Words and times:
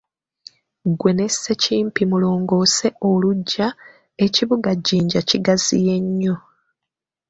Ggwe 0.89 1.11
ne 1.15 1.27
Ssekimpi 1.33 2.03
mulongoose 2.11 2.87
oluggya, 3.11 3.67
ekibuga 4.25 4.71
jjinja 4.77 5.19
kigaziye 5.29 5.95
nnyo. 6.05 6.35